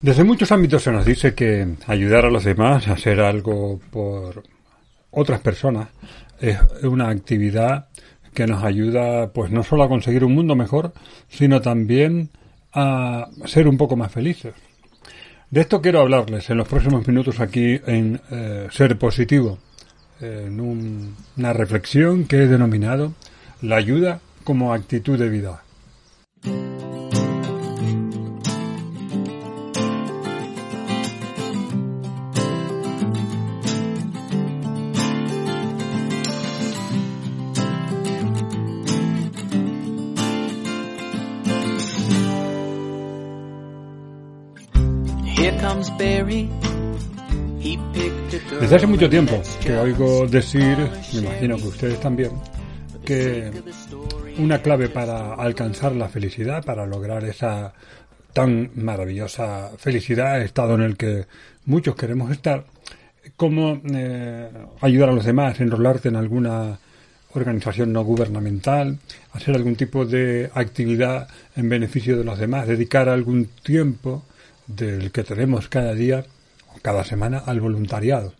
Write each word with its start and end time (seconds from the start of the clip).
Desde 0.00 0.22
muchos 0.22 0.52
ámbitos 0.52 0.84
se 0.84 0.92
nos 0.92 1.04
dice 1.04 1.34
que 1.34 1.74
ayudar 1.88 2.24
a 2.24 2.30
los 2.30 2.44
demás, 2.44 2.86
a 2.86 2.92
hacer 2.92 3.18
algo 3.18 3.80
por 3.90 4.44
otras 5.10 5.40
personas, 5.40 5.88
es 6.40 6.56
una 6.84 7.08
actividad 7.08 7.88
que 8.32 8.46
nos 8.46 8.62
ayuda 8.62 9.32
pues 9.32 9.50
no 9.50 9.64
solo 9.64 9.82
a 9.82 9.88
conseguir 9.88 10.22
un 10.22 10.36
mundo 10.36 10.54
mejor, 10.54 10.92
sino 11.28 11.60
también 11.60 12.30
a 12.72 13.28
ser 13.44 13.66
un 13.66 13.76
poco 13.76 13.96
más 13.96 14.12
felices. 14.12 14.54
De 15.50 15.62
esto 15.62 15.82
quiero 15.82 15.98
hablarles 15.98 16.48
en 16.48 16.58
los 16.58 16.68
próximos 16.68 17.04
minutos 17.08 17.40
aquí 17.40 17.80
en 17.84 18.20
eh, 18.30 18.68
Ser 18.70 18.96
Positivo, 18.98 19.58
en 20.20 20.60
una 20.60 21.52
reflexión 21.52 22.24
que 22.26 22.44
he 22.44 22.46
denominado 22.46 23.14
La 23.62 23.74
ayuda 23.76 24.20
como 24.44 24.72
actitud 24.72 25.18
de 25.18 25.28
vida. 25.28 25.64
Desde 48.60 48.76
hace 48.76 48.86
mucho 48.86 49.10
tiempo 49.10 49.42
que 49.60 49.76
oigo 49.76 50.26
decir, 50.26 50.76
me 51.14 51.20
imagino 51.20 51.56
que 51.56 51.66
ustedes 51.66 52.00
también, 52.00 52.30
que 53.04 53.50
una 54.38 54.62
clave 54.62 54.88
para 54.88 55.34
alcanzar 55.34 55.92
la 55.92 56.08
felicidad, 56.08 56.64
para 56.64 56.86
lograr 56.86 57.24
esa 57.24 57.72
tan 58.32 58.70
maravillosa 58.76 59.72
felicidad, 59.78 60.40
estado 60.40 60.74
en 60.76 60.82
el 60.82 60.96
que 60.96 61.26
muchos 61.66 61.96
queremos 61.96 62.30
estar, 62.30 62.64
como 63.36 63.80
eh, 63.92 64.48
ayudar 64.80 65.08
a 65.08 65.12
los 65.12 65.24
demás, 65.24 65.60
enrolarte 65.60 66.08
en 66.08 66.16
alguna 66.16 66.78
organización 67.34 67.92
no 67.92 68.04
gubernamental, 68.04 68.98
hacer 69.32 69.56
algún 69.56 69.76
tipo 69.76 70.04
de 70.04 70.50
actividad 70.54 71.28
en 71.56 71.68
beneficio 71.68 72.16
de 72.16 72.24
los 72.24 72.38
demás, 72.38 72.68
dedicar 72.68 73.08
algún 73.08 73.46
tiempo 73.62 74.24
del 74.68 75.10
que 75.10 75.24
tenemos 75.24 75.68
cada 75.68 75.94
día 75.94 76.24
o 76.74 76.78
cada 76.80 77.02
semana 77.04 77.38
al 77.38 77.60
voluntariado. 77.60 78.34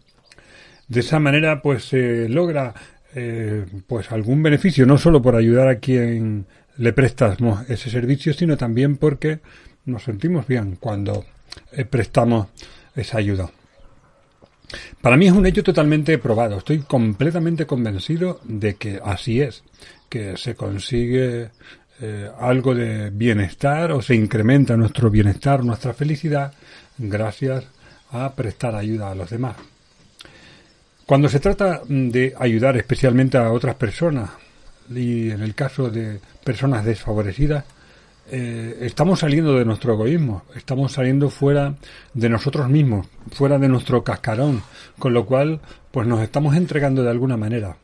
De 0.87 1.01
esa 1.01 1.19
manera, 1.19 1.61
pues 1.61 1.85
se 1.85 2.29
logra 2.29 2.75
eh, 3.15 3.67
pues 3.87 4.13
algún 4.13 4.43
beneficio, 4.43 4.87
no 4.87 4.99
solo 4.99 5.21
por 5.21 5.35
ayudar 5.35 5.69
a 5.69 5.79
quien 5.79 6.47
le 6.77 6.93
prestamos 6.93 7.69
ese 7.69 7.91
servicio, 7.91 8.33
sino 8.33 8.57
también 8.57 8.97
porque 8.97 9.41
nos 9.85 10.05
sentimos 10.05 10.47
bien 10.47 10.77
cuando 10.79 11.25
eh, 11.73 11.85
prestamos 11.85 12.49
esa 12.95 13.19
ayuda. 13.19 13.51
Para 15.01 15.17
mí 15.17 15.27
es 15.27 15.33
un 15.33 15.47
hecho 15.47 15.63
totalmente 15.63 16.19
probado. 16.19 16.59
Estoy 16.59 16.81
completamente 16.81 17.67
convencido 17.67 18.41
de 18.45 18.77
que 18.77 19.01
así 19.03 19.41
es, 19.41 19.65
que 20.09 20.37
se 20.37 20.55
consigue 20.55 21.51
eh, 22.01 22.31
algo 22.39 22.75
de 22.75 23.11
bienestar 23.11 23.93
o 23.93 24.01
se 24.01 24.15
incrementa 24.15 24.77
nuestro 24.77 25.11
bienestar, 25.11 25.65
nuestra 25.65 25.95
felicidad, 25.95 26.53
gracias 26.97 27.65
a 28.11 28.33
prestar 28.35 28.75
ayuda 28.75 29.11
a 29.11 29.15
los 29.15 29.31
demás. 29.31 29.57
Cuando 31.07 31.29
se 31.29 31.41
trata 31.41 31.83
de 31.89 32.35
ayudar 32.39 32.77
especialmente 32.77 33.39
a 33.39 33.51
otras 33.51 33.75
personas, 33.77 34.31
y 34.95 35.31
en 35.31 35.43
el 35.43 35.55
caso 35.55 35.91
de 35.91 36.21
personas 36.45 36.85
desfavorecidas, 36.85 37.65
eh, 38.31 38.79
estamos 38.83 39.21
saliendo 39.21 39.59
de 39.59 39.65
nuestro 39.65 39.95
egoísmo, 39.95 40.45
estamos 40.55 40.93
saliendo 40.93 41.31
fuera 41.31 41.75
de 42.13 42.29
nosotros 42.29 42.69
mismos, 42.69 43.07
fuera 43.33 43.59
de 43.59 43.69
nuestro 43.69 44.05
cascarón, 44.05 44.63
con 44.99 45.15
lo 45.15 45.25
cual, 45.25 45.61
pues 45.91 46.07
nos 46.07 46.23
estamos 46.23 46.55
entregando 46.55 47.03
de 47.03 47.11
alguna 47.11 47.37
manera. 47.39 47.77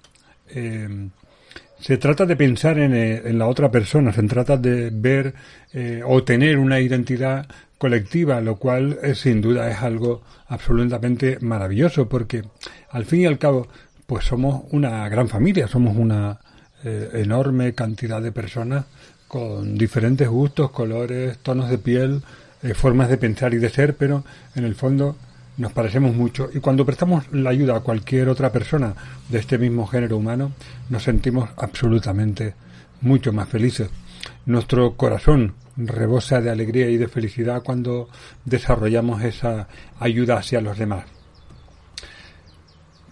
Eh, 0.51 1.09
se 1.81 1.99
trata 1.99 2.27
de 2.27 2.37
pensar 2.37 2.79
eh, 2.79 3.23
en, 3.25 3.39
la 3.39 3.47
otra 3.47 3.71
persona, 3.71 4.12
se 4.12 4.23
trata 4.25 4.57
de 4.57 4.91
ver 4.91 5.35
eh, 5.73 6.03
o 6.05 6.23
tener 6.25 6.59
una 6.59 6.81
identidad 6.81 7.47
colectiva, 7.79 8.41
lo 8.41 8.57
cual 8.57 8.99
eh, 9.03 9.15
sin 9.15 9.41
duda 9.41 9.71
es 9.71 9.79
algo 9.83 10.23
absolutamente 10.49 11.39
maravilloso, 11.41 12.09
porque 12.09 12.43
al 12.91 13.05
fin 13.05 13.23
y 13.23 13.27
al 13.27 13.39
cabo, 13.39 13.69
pues 14.07 14.25
somos 14.25 14.65
una 14.71 15.09
gran 15.09 15.29
familia, 15.29 15.69
somos 15.69 15.97
una 15.97 16.41
enorme 17.15 17.73
cantidad 17.73 18.21
de 18.21 18.31
personas 18.31 18.85
con 19.27 19.79
diferentes 19.79 20.29
gustos, 20.29 20.71
colores, 20.71 21.39
tonos 21.39 21.71
de 21.71 21.79
piel, 21.79 22.21
formas 22.75 23.09
de 23.09 23.17
pensar 23.17 23.55
y 23.55 23.56
de 23.56 23.71
ser, 23.71 23.97
pero 23.97 24.23
en 24.55 24.65
el 24.65 24.75
fondo 24.75 25.17
nos 25.56 25.72
parecemos 25.72 26.15
mucho 26.15 26.50
y 26.53 26.60
cuando 26.60 26.84
prestamos 26.84 27.25
la 27.32 27.50
ayuda 27.50 27.76
a 27.76 27.81
cualquier 27.81 28.28
otra 28.28 28.50
persona 28.50 28.94
de 29.28 29.38
este 29.38 29.59
mismo 29.59 29.87
género 29.87 30.16
humano, 30.16 30.53
nos 30.91 31.03
sentimos 31.04 31.50
absolutamente 31.56 32.54
mucho 33.00 33.32
más 33.32 33.48
felices. 33.48 33.91
Nuestro 34.47 34.97
corazón 34.97 35.54
rebosa 35.76 36.41
de 36.41 36.50
alegría 36.50 36.88
y 36.88 36.97
de 36.97 37.09
felicidad 37.09 37.62
cuando 37.62 38.09
desarrollamos 38.44 39.22
esa 39.22 39.69
ayuda 40.00 40.38
hacia 40.38 40.60
los 40.60 40.78
demás. 40.78 41.04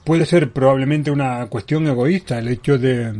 Puede 0.04 0.26
ser 0.26 0.52
probablemente 0.52 1.10
una 1.10 1.47
cuestión 1.47 1.86
egoísta 1.86 2.38
el 2.38 2.48
hecho 2.48 2.76
de 2.76 3.14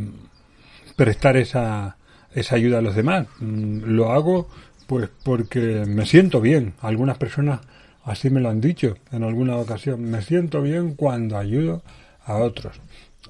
prestar 0.95 1.37
esa, 1.37 1.97
esa 2.33 2.55
ayuda 2.55 2.79
a 2.79 2.81
los 2.81 2.95
demás. 2.95 3.27
Mm, 3.39 3.83
lo 3.85 4.11
hago 4.11 4.49
pues 4.85 5.09
porque 5.23 5.85
me 5.87 6.05
siento 6.05 6.41
bien. 6.41 6.73
Algunas 6.81 7.17
personas 7.17 7.61
Así 8.03 8.29
me 8.29 8.41
lo 8.41 8.49
han 8.49 8.61
dicho 8.61 8.97
en 9.11 9.23
alguna 9.23 9.55
ocasión. 9.57 10.03
Me 10.03 10.21
siento 10.21 10.61
bien 10.61 10.95
cuando 10.95 11.37
ayudo 11.37 11.83
a 12.25 12.35
otros. 12.35 12.75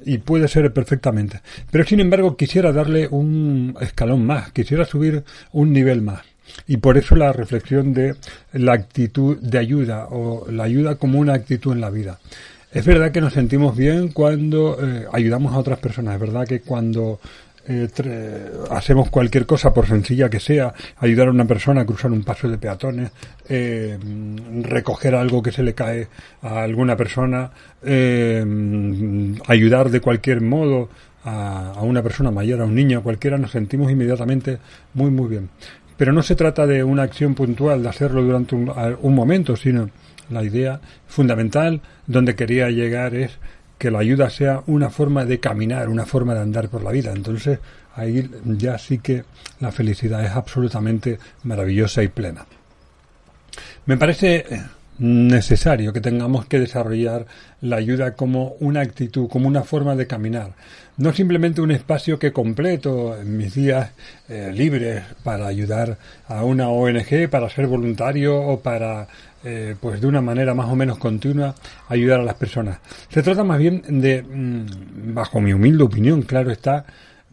Y 0.06 0.18
puede 0.18 0.48
ser 0.48 0.74
perfectamente. 0.74 1.42
Pero 1.72 1.86
sin 1.86 2.00
embargo 2.00 2.36
quisiera 2.36 2.72
darle 2.72 3.08
un 3.08 3.76
escalón 3.80 4.26
más, 4.26 4.52
quisiera 4.52 4.86
subir 4.86 5.24
un 5.52 5.72
nivel 5.72 6.02
más. 6.02 6.22
Y 6.68 6.78
por 6.78 6.98
eso 6.98 7.16
la 7.16 7.32
reflexión 7.32 7.94
de 7.94 8.16
la 8.52 8.74
actitud 8.74 9.38
de 9.38 9.58
ayuda 9.58 10.08
o 10.10 10.50
la 10.52 10.64
ayuda 10.64 10.96
como 10.96 11.20
una 11.20 11.34
actitud 11.34 11.72
en 11.72 11.82
la 11.82 11.90
vida. 11.90 12.20
Es 12.72 12.86
verdad 12.86 13.12
que 13.12 13.22
nos 13.22 13.34
sentimos 13.34 13.78
bien 13.78 14.10
cuando 14.10 14.80
eh, 14.82 15.06
ayudamos 15.14 15.54
a 15.54 15.60
otras 15.60 15.80
personas. 15.80 16.16
Es 16.16 16.20
verdad 16.20 16.48
que 16.48 16.62
cuando 16.62 17.20
eh, 17.66 18.52
hacemos 18.72 19.10
cualquier 19.10 19.46
cosa, 19.46 19.74
por 19.74 19.88
sencilla 19.88 20.30
que 20.30 20.40
sea, 20.40 20.74
ayudar 20.98 21.30
a 21.30 21.32
una 21.32 21.46
persona 21.46 21.82
a 21.82 21.86
cruzar 21.86 22.12
un 22.12 22.24
paso 22.24 22.50
de 22.50 22.58
peatones, 22.58 23.12
eh, 23.48 23.98
recoger 24.64 25.16
algo 25.16 25.42
que 25.42 25.52
se 25.52 25.64
le 25.64 25.74
cae 25.74 26.08
a 26.42 26.64
alguna 26.64 26.98
persona, 26.98 27.52
eh, 27.82 28.46
ayudar 29.48 29.90
de 29.90 30.02
cualquier 30.02 30.42
modo 30.42 30.90
a, 31.24 31.80
una 31.82 32.04
persona 32.04 32.32
mayor, 32.32 32.62
a 32.62 32.66
un 32.66 32.76
niño, 32.76 33.02
cualquiera, 33.02 33.38
nos 33.38 33.52
sentimos 33.52 33.90
inmediatamente 33.90 34.60
muy, 34.94 35.10
muy 35.10 35.30
bien. 35.30 35.50
Pero 35.96 36.12
no 36.12 36.22
se 36.22 36.36
trata 36.36 36.68
de 36.68 36.84
una 36.84 37.04
acción 37.04 37.34
puntual, 37.34 37.82
de 37.84 37.90
hacerlo 37.90 38.24
durante 38.24 38.56
un 38.56 39.16
momento, 39.16 39.56
sino 39.56 39.90
la 40.30 40.44
idea 40.44 40.82
fundamental 41.08 41.82
donde 42.08 42.36
quería 42.36 42.70
llegar 42.72 43.16
es 43.16 43.38
que 43.84 43.92
la 43.92 44.00
ayuda 44.00 44.30
sea 44.30 44.64
una 44.68 44.90
forma 44.90 45.26
de 45.26 45.42
caminar, 45.42 45.90
una 45.90 46.06
forma 46.06 46.34
de 46.34 46.40
andar 46.40 46.70
por 46.70 46.86
la 46.86 46.92
vida. 46.92 47.12
Entonces 47.12 47.60
ahí 47.98 48.32
ya 48.46 48.78
sí 48.78 49.00
que 49.00 49.26
la 49.60 49.74
felicidad 49.74 50.24
es 50.24 50.32
absolutamente 50.32 51.20
maravillosa 51.44 52.02
y 52.02 52.08
plena. 52.08 52.46
Me 53.86 53.98
parece 53.98 54.46
necesario 55.00 55.92
que 55.92 56.00
tengamos 56.00 56.46
que 56.46 56.60
desarrollar 56.60 57.26
la 57.60 57.76
ayuda 57.76 58.16
como 58.16 58.56
una 58.62 58.80
actitud, 58.80 59.28
como 59.28 59.50
una 59.50 59.64
forma 59.64 59.98
de 59.98 60.08
caminar. 60.08 60.54
No 60.96 61.12
simplemente 61.12 61.60
un 61.60 61.72
espacio 61.72 62.18
que 62.18 62.32
completo 62.32 63.20
en 63.20 63.36
mis 63.36 63.54
días 63.54 63.92
eh, 64.30 64.54
libres 64.54 65.04
para 65.24 65.48
ayudar 65.48 65.98
a 66.30 66.46
una 66.46 66.70
ONG, 66.70 67.28
para 67.30 67.50
ser 67.50 67.68
voluntario 67.68 68.40
o 68.40 68.62
para 68.62 69.10
eh, 69.46 69.76
pues 69.80 70.00
de 70.00 70.08
una 70.08 70.22
manera 70.22 70.54
más 70.54 70.70
o 70.70 70.76
menos 70.76 70.98
continua 70.98 71.54
ayudar 71.90 72.22
a 72.22 72.24
las 72.24 72.36
personas. 72.36 72.80
Se 73.10 73.22
trata 73.22 73.44
más 73.44 73.60
bien 73.60 73.84
de, 73.88 74.24
mm, 74.24 75.14
bajo 75.14 75.42
mi 75.42 75.52
humilde 75.52 75.84
opinión, 75.84 76.22
claro 76.22 76.50
está, 76.50 76.86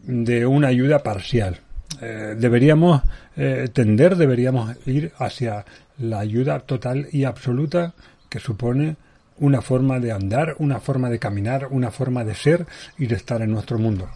de 0.03 0.45
una 0.45 0.67
ayuda 0.67 0.99
parcial. 1.03 1.59
Eh, 2.01 2.35
deberíamos 2.37 3.01
eh, 3.37 3.69
tender, 3.71 4.17
deberíamos 4.17 4.75
ir 4.85 5.13
hacia 5.17 5.65
la 5.99 6.19
ayuda 6.19 6.59
total 6.59 7.07
y 7.11 7.23
absoluta 7.23 7.93
que 8.27 8.39
supone 8.39 8.97
una 9.37 9.61
forma 9.61 9.99
de 9.99 10.11
andar, 10.11 10.55
una 10.59 10.79
forma 10.79 11.09
de 11.09 11.19
caminar, 11.19 11.67
una 11.71 11.91
forma 11.91 12.23
de 12.25 12.35
ser 12.35 12.65
y 12.97 13.07
de 13.07 13.15
estar 13.15 13.41
en 13.41 13.51
nuestro 13.51 13.79
mundo. 13.79 14.09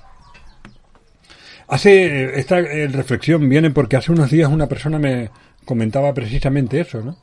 Hace 1.68 2.40
esta 2.40 2.60
reflexión 2.60 3.48
viene 3.50 3.72
porque 3.72 3.96
hace 3.96 4.12
unos 4.12 4.30
días 4.30 4.52
una 4.52 4.68
persona 4.68 5.00
me 5.00 5.30
comentaba 5.66 6.14
precisamente 6.14 6.80
eso, 6.80 7.02
¿no? 7.02 7.18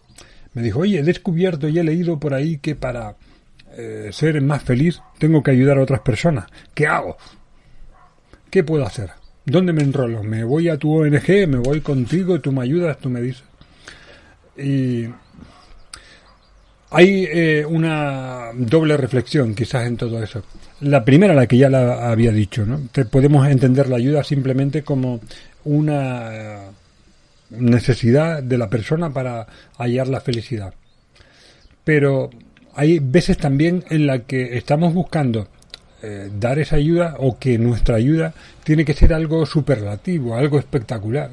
Me 0.55 0.63
dijo, 0.63 0.81
oye, 0.81 1.01
he 1.01 1.03
descubierto 1.03 1.69
y 1.69 1.79
he 1.79 1.85
leído 1.85 2.19
por 2.19 2.35
ahí 2.35 2.59
que 2.59 2.75
para 2.75 3.17
eh, 3.77 4.11
ser 4.13 4.41
más 4.43 4.63
feliz 4.63 5.01
tengo 5.19 5.43
que 5.43 5.51
ayudar 5.51 5.79
a 5.79 5.83
otras 5.83 6.01
personas. 6.01 6.47
¿Qué 6.75 6.87
hago? 6.87 7.17
¿Qué 8.51 8.63
puedo 8.63 8.87
hacer? 8.87 9.11
¿Dónde 9.47 9.73
me 9.73 9.83
enrolo? 9.83 10.23
¿Me 10.23 10.45
voy 10.45 10.69
a 10.69 10.77
tu 10.77 10.93
ONG? 10.93 11.49
¿Me 11.49 11.59
voy 11.59 11.81
contigo? 11.81 12.41
¿Tú 12.41 12.53
me 12.53 12.63
ayudas? 12.63 12.99
¿Tú 12.99 13.09
me 13.09 13.21
dices? 13.21 13.45
Y 14.57 15.07
hay 16.91 17.27
eh, 17.33 17.65
una 17.67 18.51
doble 18.55 18.97
reflexión 18.99 19.55
quizás 19.55 19.87
en 19.87 19.97
todo 19.97 20.23
eso. 20.23 20.43
La 20.81 21.05
primera, 21.05 21.33
la 21.33 21.47
que 21.47 21.57
ya 21.57 21.71
la 21.71 22.11
había 22.11 22.31
dicho, 22.31 22.67
¿no? 22.67 22.81
podemos 23.11 23.49
entender 23.49 23.89
la 23.89 23.97
ayuda 23.97 24.23
simplemente 24.23 24.83
como 24.83 25.21
una 25.65 26.73
necesidad 27.59 28.43
de 28.43 28.59
la 28.59 28.69
persona 28.69 29.11
para 29.13 29.47
hallar 29.79 30.09
la 30.09 30.21
felicidad. 30.21 30.75
Pero 31.85 32.31
hay 32.75 32.99
veces 33.01 33.37
también 33.37 33.85
en 33.91 34.07
la 34.07 34.21
que 34.21 34.57
estamos 34.57 34.95
buscando 34.95 35.49
eh, 36.05 36.31
dar 36.37 36.59
esa 36.59 36.77
ayuda 36.77 37.15
o 37.19 37.39
que 37.39 37.59
nuestra 37.59 37.97
ayuda 37.97 38.35
tiene 38.65 38.85
que 38.85 38.95
ser 38.95 39.15
algo 39.15 39.47
superlativo, 39.47 40.35
algo 40.35 40.59
espectacular. 40.59 41.31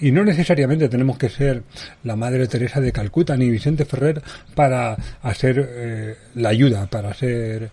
Y 0.00 0.12
no 0.12 0.24
necesariamente 0.24 0.88
tenemos 0.88 1.18
que 1.18 1.28
ser 1.28 1.64
la 2.04 2.14
Madre 2.14 2.46
Teresa 2.46 2.80
de 2.80 2.92
Calcuta 2.92 3.36
ni 3.36 3.50
Vicente 3.50 3.84
Ferrer 3.84 4.22
para 4.54 4.96
hacer 5.22 5.68
eh, 5.68 6.16
la 6.36 6.50
ayuda, 6.50 6.86
para 6.86 7.10
hacer 7.10 7.70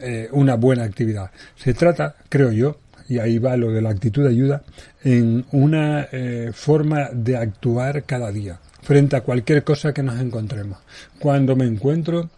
eh, 0.00 0.28
una 0.32 0.54
buena 0.54 0.84
actividad. 0.84 1.30
Se 1.56 1.74
trata, 1.74 2.16
creo 2.28 2.52
yo, 2.52 2.78
y 3.12 3.18
ahí 3.18 3.38
va 3.38 3.56
lo 3.56 3.70
de 3.70 3.82
la 3.82 3.90
actitud 3.90 4.22
de 4.22 4.30
ayuda, 4.30 4.62
en 5.04 5.44
una 5.52 6.08
forma 6.52 7.10
de 7.12 7.36
actuar 7.36 8.04
cada 8.04 8.30
día 8.30 8.58
frente 8.82 9.16
a 9.16 9.20
cualquier 9.20 9.64
cosa 9.64 9.92
que 9.92 10.02
nos 10.02 10.20
encontremos. 10.20 10.78
Cuando 11.18 11.56
me 11.56 11.66
encuentro 11.66 12.30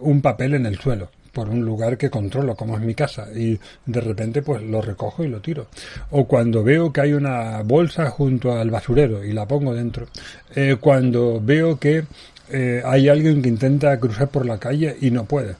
un 0.00 0.20
papel 0.22 0.54
en 0.54 0.66
el 0.66 0.78
suelo, 0.78 1.10
por 1.36 1.50
un 1.50 1.66
lugar 1.66 1.98
que 1.98 2.08
controlo, 2.08 2.56
como 2.56 2.78
es 2.78 2.82
mi 2.82 2.94
casa, 2.94 3.28
y 3.36 3.60
de 3.84 4.00
repente 4.00 4.40
pues 4.40 4.62
lo 4.62 4.80
recojo 4.80 5.22
y 5.22 5.28
lo 5.28 5.40
tiro. 5.40 5.66
O 6.10 6.26
cuando 6.26 6.64
veo 6.64 6.94
que 6.94 7.02
hay 7.02 7.12
una 7.12 7.60
bolsa 7.60 8.08
junto 8.08 8.58
al 8.58 8.70
basurero 8.70 9.22
y 9.22 9.34
la 9.34 9.44
pongo 9.44 9.74
dentro. 9.74 10.06
Eh, 10.54 10.78
cuando 10.80 11.38
veo 11.38 11.78
que 11.78 12.04
eh, 12.48 12.80
hay 12.82 13.10
alguien 13.10 13.42
que 13.42 13.50
intenta 13.50 14.00
cruzar 14.00 14.28
por 14.28 14.46
la 14.46 14.56
calle 14.56 14.96
y 14.98 15.10
no 15.10 15.26
puede. 15.26 15.56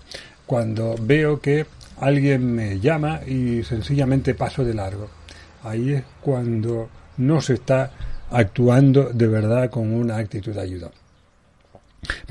Cuando 0.47 0.94
veo 0.99 1.43
que 1.43 1.67
alguien 2.00 2.54
me 2.54 2.78
llama 2.81 3.20
y 3.26 3.62
sencillamente 3.62 4.34
paso 4.34 4.64
de 4.64 4.75
largo. 4.75 5.08
Ahí 5.62 5.94
es 5.94 6.04
cuando 6.20 6.88
no 7.16 7.40
se 7.40 7.54
está 7.54 7.90
actuando 8.31 9.10
de 9.12 9.26
verdad 9.26 9.70
con 9.70 9.93
una 9.93 10.16
actitud 10.16 10.52
de 10.52 10.60
ayuda. 10.60 10.90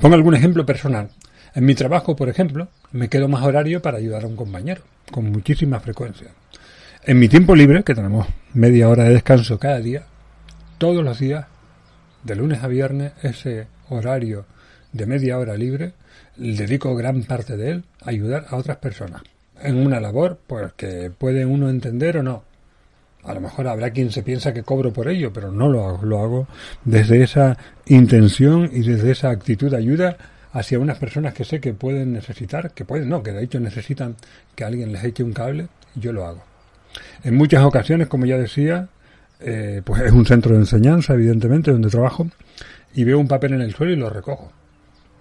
Pongo 0.00 0.14
algún 0.14 0.34
ejemplo 0.34 0.64
personal. 0.64 1.10
En 1.54 1.64
mi 1.64 1.74
trabajo, 1.74 2.16
por 2.16 2.28
ejemplo, 2.28 2.68
me 2.92 3.08
quedo 3.08 3.28
más 3.28 3.42
horario 3.42 3.82
para 3.82 3.98
ayudar 3.98 4.24
a 4.24 4.26
un 4.26 4.36
compañero, 4.36 4.82
con 5.10 5.30
muchísima 5.30 5.80
frecuencia. 5.80 6.28
En 7.04 7.18
mi 7.18 7.28
tiempo 7.28 7.54
libre, 7.54 7.82
que 7.82 7.94
tenemos 7.94 8.26
media 8.52 8.88
hora 8.88 9.04
de 9.04 9.14
descanso 9.14 9.58
cada 9.58 9.80
día, 9.80 10.06
todos 10.78 11.04
los 11.04 11.18
días, 11.18 11.46
de 12.24 12.36
lunes 12.36 12.62
a 12.62 12.68
viernes, 12.68 13.12
ese 13.22 13.68
horario 13.88 14.44
de 14.92 15.06
media 15.06 15.38
hora 15.38 15.56
libre, 15.56 15.92
dedico 16.36 16.94
gran 16.94 17.22
parte 17.22 17.56
de 17.56 17.70
él 17.70 17.84
a 18.02 18.10
ayudar 18.10 18.46
a 18.50 18.56
otras 18.56 18.78
personas. 18.78 19.22
En 19.62 19.78
una 19.78 20.00
labor, 20.00 20.38
pues 20.46 20.72
que 20.74 21.10
puede 21.16 21.46
uno 21.46 21.70
entender 21.70 22.18
o 22.18 22.22
no. 22.22 22.44
A 23.24 23.34
lo 23.34 23.40
mejor 23.40 23.66
habrá 23.66 23.90
quien 23.90 24.12
se 24.12 24.22
piensa 24.22 24.52
que 24.54 24.62
cobro 24.62 24.92
por 24.92 25.08
ello, 25.08 25.32
pero 25.32 25.50
no 25.50 25.68
lo 25.68 25.84
hago. 25.86 26.04
Lo 26.04 26.20
hago 26.20 26.48
desde 26.84 27.22
esa 27.22 27.56
intención 27.86 28.70
y 28.72 28.82
desde 28.82 29.10
esa 29.10 29.30
actitud 29.30 29.70
de 29.70 29.78
ayuda 29.78 30.16
hacia 30.52 30.78
unas 30.78 30.98
personas 30.98 31.34
que 31.34 31.44
sé 31.44 31.60
que 31.60 31.74
pueden 31.74 32.12
necesitar, 32.12 32.72
que 32.72 32.84
pueden, 32.84 33.08
no, 33.08 33.22
que 33.22 33.32
de 33.32 33.44
hecho 33.44 33.60
necesitan 33.60 34.16
que 34.54 34.64
alguien 34.64 34.92
les 34.92 35.04
eche 35.04 35.22
un 35.22 35.32
cable, 35.32 35.68
yo 35.94 36.12
lo 36.12 36.24
hago. 36.24 36.44
En 37.24 37.34
muchas 37.36 37.62
ocasiones, 37.62 38.08
como 38.08 38.26
ya 38.26 38.38
decía, 38.38 38.88
eh, 39.40 39.82
pues 39.84 40.02
es 40.02 40.12
un 40.12 40.24
centro 40.24 40.52
de 40.54 40.60
enseñanza, 40.60 41.14
evidentemente, 41.14 41.72
donde 41.72 41.90
trabajo, 41.90 42.28
y 42.94 43.04
veo 43.04 43.18
un 43.18 43.28
papel 43.28 43.54
en 43.54 43.60
el 43.60 43.74
suelo 43.74 43.92
y 43.92 43.96
lo 43.96 44.08
recojo. 44.08 44.50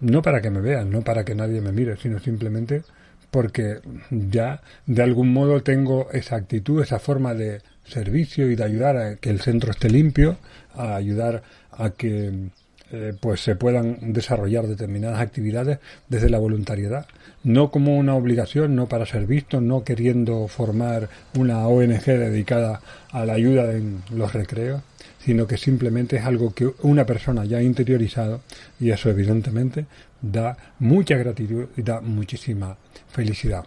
No 0.02 0.22
para 0.22 0.42
que 0.42 0.50
me 0.50 0.62
vean, 0.62 0.90
no 0.90 1.02
para 1.02 1.26
que 1.26 1.36
nadie 1.36 1.60
me 1.60 1.72
mire, 1.72 1.98
sino 1.98 2.20
simplemente 2.20 2.84
porque 3.32 3.80
ya 4.10 4.62
de 4.86 5.04
algún 5.04 5.34
modo 5.34 5.64
tengo 5.64 6.10
esa 6.12 6.36
actitud, 6.36 6.82
esa 6.82 7.00
forma 7.00 7.34
de 7.34 7.62
servicio 7.86 8.50
y 8.50 8.56
de 8.56 8.64
ayudar 8.64 8.98
a 8.98 9.16
que 9.16 9.30
el 9.30 9.42
centro 9.42 9.72
esté 9.72 9.90
limpio, 9.90 10.38
a 10.74 10.96
ayudar 10.96 11.44
a 11.72 11.92
que 11.92 12.50
eh, 12.92 13.14
pues 13.20 13.42
se 13.42 13.56
puedan 13.56 14.14
desarrollar 14.14 14.68
determinadas 14.68 15.20
actividades 15.20 15.80
desde 16.08 16.30
la 16.30 16.38
voluntariedad, 16.38 17.08
no 17.44 17.72
como 17.72 17.98
una 17.98 18.16
obligación, 18.16 18.76
no 18.76 18.88
para 18.88 19.08
ser 19.08 19.26
visto, 19.26 19.60
no 19.60 19.84
queriendo 19.84 20.48
formar 20.48 21.10
una 21.36 21.68
ONG 21.68 22.06
dedicada 22.06 22.82
a 23.12 23.26
la 23.26 23.34
ayuda 23.34 23.72
en 23.72 24.04
los 24.12 24.34
recreos, 24.34 24.82
sino 25.26 25.48
que 25.48 25.58
simplemente 25.58 26.18
es 26.18 26.24
algo 26.24 26.54
que 26.54 26.72
una 26.84 27.04
persona 27.04 27.46
ya 27.46 27.58
ha 27.58 27.64
interiorizado 27.64 28.42
y 28.80 28.92
eso 28.92 29.10
evidentemente 29.10 29.88
da 30.22 30.56
mucha 30.78 31.18
gratitud 31.18 31.66
y 31.76 31.82
da 31.82 32.00
muchísima 32.00 32.78
felicidad. 33.10 33.66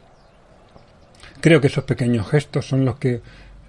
Creo 1.40 1.60
que 1.60 1.66
esos 1.66 1.82
pequeños 1.82 2.28
gestos 2.30 2.68
son 2.68 2.84
los 2.84 2.98
que 2.98 3.22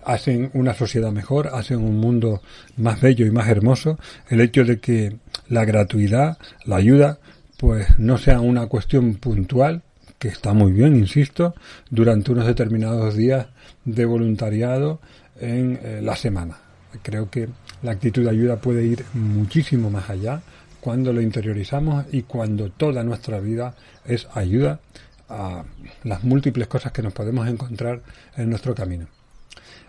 hacen 0.03 0.51
una 0.53 0.75
sociedad 0.75 1.11
mejor, 1.11 1.47
hacen 1.47 1.79
un 1.79 1.97
mundo 1.97 2.43
más 2.77 3.01
bello 3.01 3.25
y 3.25 3.31
más 3.31 3.49
hermoso, 3.49 3.97
el 4.29 4.41
hecho 4.41 4.63
de 4.63 4.79
que 4.79 5.17
la 5.47 5.65
gratuidad, 5.65 6.37
la 6.65 6.75
ayuda, 6.75 7.17
pues 7.57 7.87
no 7.97 8.19
sea 8.19 8.39
una 8.39 8.67
cuestión 8.67 9.15
puntual, 9.15 9.81
que 10.19 10.27
está 10.27 10.53
muy 10.53 10.73
bien, 10.73 10.95
insisto, 10.95 11.55
durante 11.89 12.31
unos 12.31 12.45
determinados 12.45 13.15
días 13.15 13.47
de 13.85 14.05
voluntariado 14.05 15.01
en 15.39 15.79
eh, 15.81 16.01
la 16.03 16.15
semana. 16.15 16.68
Creo 17.03 17.29
que 17.29 17.49
la 17.81 17.91
actitud 17.91 18.23
de 18.23 18.29
ayuda 18.29 18.57
puede 18.57 18.83
ir 18.83 19.05
muchísimo 19.13 19.89
más 19.89 20.09
allá 20.09 20.41
cuando 20.79 21.13
lo 21.13 21.21
interiorizamos 21.21 22.05
y 22.11 22.23
cuando 22.23 22.69
toda 22.69 23.03
nuestra 23.03 23.39
vida 23.39 23.75
es 24.05 24.27
ayuda 24.33 24.79
a 25.29 25.63
las 26.03 26.23
múltiples 26.23 26.67
cosas 26.67 26.91
que 26.91 27.03
nos 27.03 27.13
podemos 27.13 27.47
encontrar 27.47 28.01
en 28.35 28.49
nuestro 28.49 28.73
camino. 28.73 29.07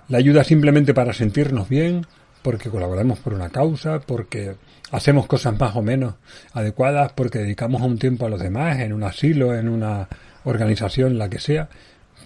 La 0.08 0.18
ayuda 0.18 0.44
simplemente 0.44 0.92
para 0.92 1.12
sentirnos 1.12 1.68
bien, 1.68 2.04
porque 2.42 2.68
colaboramos 2.68 3.18
por 3.18 3.34
una 3.34 3.48
causa, 3.50 4.00
porque 4.00 4.56
hacemos 4.90 5.26
cosas 5.26 5.58
más 5.58 5.76
o 5.76 5.82
menos 5.82 6.14
adecuadas, 6.52 7.12
porque 7.12 7.38
dedicamos 7.38 7.82
un 7.82 7.98
tiempo 7.98 8.26
a 8.26 8.30
los 8.30 8.40
demás, 8.40 8.80
en 8.80 8.92
un 8.92 9.04
asilo, 9.04 9.54
en 9.54 9.68
una 9.68 10.08
organización, 10.44 11.18
la 11.18 11.28
que 11.28 11.38
sea, 11.38 11.68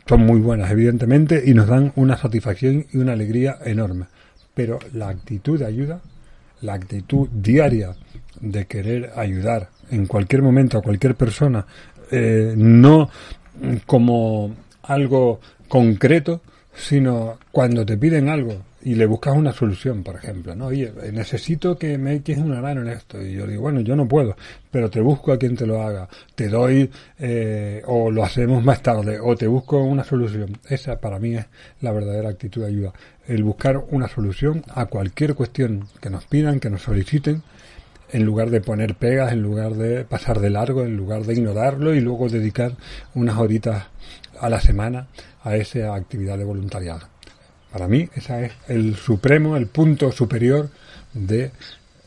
son 0.08 0.20
muy 0.20 0.40
buenas, 0.40 0.70
evidentemente, 0.70 1.42
y 1.44 1.54
nos 1.54 1.66
dan 1.66 1.92
una 1.96 2.16
satisfacción 2.16 2.86
y 2.92 2.98
una 2.98 3.12
alegría 3.12 3.58
enorme. 3.64 4.06
Pero 4.54 4.78
la 4.92 5.08
actitud 5.08 5.58
de 5.58 5.66
ayuda, 5.66 6.00
la 6.62 6.74
actitud 6.74 7.28
diaria 7.28 7.96
de 8.40 8.66
querer 8.66 9.12
ayudar 9.16 9.68
en 9.90 10.06
cualquier 10.06 10.42
momento 10.42 10.78
a 10.78 10.82
cualquier 10.82 11.14
persona, 11.14 11.66
eh, 12.10 12.54
no 12.56 13.10
como 13.86 14.54
algo 14.82 15.40
concreto, 15.68 16.40
sino 16.74 17.38
cuando 17.52 17.84
te 17.86 17.96
piden 17.96 18.28
algo 18.28 18.62
y 18.84 18.96
le 18.96 19.06
buscas 19.06 19.34
una 19.34 19.52
solución, 19.54 20.02
por 20.02 20.16
ejemplo, 20.16 20.54
¿no? 20.54 20.66
Oye, 20.66 20.92
necesito 21.10 21.78
que 21.78 21.96
me 21.96 22.16
eches 22.16 22.36
una 22.36 22.60
mano 22.60 22.82
en 22.82 22.88
esto. 22.88 23.20
Y 23.20 23.32
yo 23.32 23.46
digo, 23.46 23.62
bueno, 23.62 23.80
yo 23.80 23.96
no 23.96 24.06
puedo, 24.06 24.36
pero 24.70 24.90
te 24.90 25.00
busco 25.00 25.32
a 25.32 25.38
quien 25.38 25.56
te 25.56 25.66
lo 25.66 25.82
haga. 25.82 26.06
Te 26.34 26.48
doy, 26.48 26.90
eh, 27.18 27.82
o 27.86 28.10
lo 28.10 28.22
hacemos 28.22 28.62
más 28.62 28.82
tarde, 28.82 29.18
o 29.18 29.34
te 29.36 29.46
busco 29.46 29.82
una 29.82 30.04
solución. 30.04 30.58
Esa 30.68 31.00
para 31.00 31.18
mí 31.18 31.34
es 31.34 31.46
la 31.80 31.92
verdadera 31.92 32.28
actitud 32.28 32.60
de 32.60 32.68
ayuda. 32.68 32.92
El 33.26 33.42
buscar 33.42 33.82
una 33.90 34.06
solución 34.06 34.62
a 34.68 34.84
cualquier 34.84 35.34
cuestión 35.34 35.88
que 36.02 36.10
nos 36.10 36.26
pidan, 36.26 36.60
que 36.60 36.68
nos 36.68 36.82
soliciten, 36.82 37.42
en 38.10 38.24
lugar 38.26 38.50
de 38.50 38.60
poner 38.60 38.96
pegas, 38.96 39.32
en 39.32 39.40
lugar 39.40 39.72
de 39.74 40.04
pasar 40.04 40.40
de 40.40 40.50
largo, 40.50 40.82
en 40.82 40.94
lugar 40.94 41.22
de 41.24 41.32
ignorarlo 41.32 41.94
y 41.94 42.02
luego 42.02 42.28
dedicar 42.28 42.72
unas 43.14 43.38
horitas 43.38 43.86
a 44.38 44.50
la 44.50 44.60
semana 44.60 45.08
a 45.42 45.56
esa 45.56 45.94
actividad 45.94 46.36
de 46.36 46.44
voluntariado. 46.44 47.13
Para 47.74 47.88
mí, 47.88 48.08
ese 48.14 48.44
es 48.44 48.52
el 48.68 48.94
supremo, 48.94 49.56
el 49.56 49.66
punto 49.66 50.12
superior 50.12 50.70
de 51.12 51.50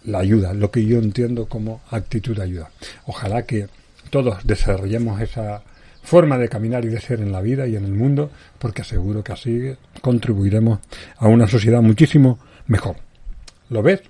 la 0.05 0.19
ayuda, 0.19 0.53
lo 0.53 0.71
que 0.71 0.85
yo 0.85 0.97
entiendo 0.97 1.49
como 1.49 1.81
actitud 1.91 2.37
de 2.37 2.43
ayuda. 2.43 2.71
Ojalá 3.05 3.41
que 3.41 3.67
todos 4.09 4.47
desarrollemos 4.47 5.19
esa 5.19 5.63
forma 6.03 6.37
de 6.37 6.47
caminar 6.47 6.85
y 6.85 6.87
de 6.87 7.01
ser 7.01 7.19
en 7.19 7.33
la 7.33 7.41
vida 7.41 7.67
y 7.67 7.75
en 7.75 7.83
el 7.83 7.91
mundo, 7.91 8.31
porque 8.59 8.83
aseguro 8.83 9.25
que 9.25 9.33
así 9.33 9.75
contribuiremos 9.99 10.79
a 11.17 11.27
una 11.27 11.49
sociedad 11.49 11.81
muchísimo 11.81 12.39
mejor. 12.67 12.95
¿Lo 13.69 13.83
ves? 13.83 14.03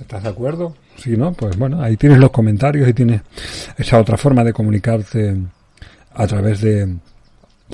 ¿Estás 0.00 0.22
de 0.22 0.28
acuerdo? 0.28 0.76
Si 0.98 1.16
no, 1.16 1.32
pues 1.32 1.56
bueno, 1.58 1.82
ahí 1.82 1.96
tienes 1.96 2.20
los 2.20 2.30
comentarios 2.30 2.88
y 2.88 2.92
tienes 2.92 3.22
esa 3.76 3.98
otra 3.98 4.16
forma 4.16 4.44
de 4.44 4.52
comunicarte 4.52 5.36
a 6.14 6.26
través 6.28 6.60
de 6.60 6.94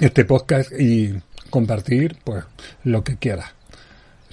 este 0.01 0.25
podcast 0.25 0.73
y 0.81 1.15
compartir 1.51 2.17
pues 2.25 2.45
lo 2.85 3.05
que 3.05 3.17
quieras. 3.17 3.57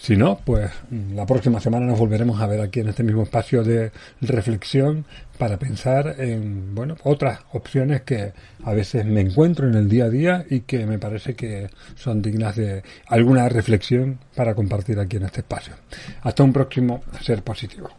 Si 0.04 0.18
no, 0.18 0.38
pues 0.44 0.70
la 1.16 1.26
próxima 1.26 1.62
semana 1.62 1.86
nos 1.86 1.98
volveremos 1.98 2.42
a 2.42 2.48
ver 2.48 2.60
aquí 2.60 2.82
en 2.82 2.90
este 2.90 3.04
mismo 3.04 3.24
espacio 3.24 3.64
de 3.64 3.94
reflexión 4.20 5.06
para 5.38 5.58
pensar 5.58 6.16
en 6.20 6.76
bueno 6.76 6.98
otras 7.04 7.40
opciones 7.54 8.02
que 8.02 8.34
a 8.66 8.74
veces 8.74 9.06
me 9.06 9.22
encuentro 9.22 9.66
en 9.66 9.76
el 9.76 9.88
día 9.88 10.04
a 10.04 10.10
día 10.10 10.46
y 10.50 10.62
que 10.62 10.86
me 10.86 11.00
parece 11.00 11.36
que 11.36 11.70
son 11.96 12.22
dignas 12.22 12.58
de 12.58 12.84
alguna 13.08 13.48
reflexión 13.48 14.20
para 14.36 14.54
compartir 14.56 15.00
aquí 15.00 15.16
en 15.16 15.24
este 15.24 15.40
espacio. 15.40 15.76
Hasta 16.22 16.44
un 16.44 16.52
próximo 16.52 17.02
ser 17.22 17.42
positivo. 17.42 17.90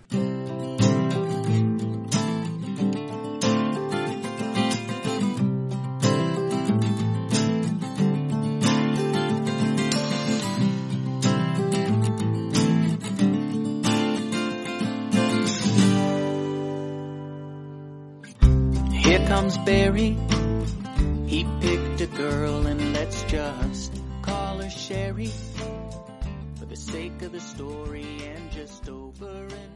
Comes 19.27 19.57
Barry. 19.59 20.17
He 21.27 21.47
picked 21.61 22.01
a 22.01 22.07
girl 22.07 22.67
and 22.67 22.93
let's 22.93 23.23
just 23.25 23.93
call 24.23 24.59
her 24.59 24.71
Sherry. 24.71 25.33
For 26.57 26.67
the 26.67 26.77
sake 26.77 27.23
of 27.23 27.33
the 27.33 27.41
story 27.41 28.05
and 28.23 28.53
just 28.53 28.89
over 28.89 29.47
and 29.47 29.73